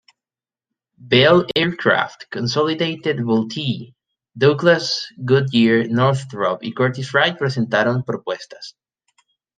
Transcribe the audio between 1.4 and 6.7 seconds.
Aircraft, Consolidated-Vultee, Douglas, Goodyear, Northrop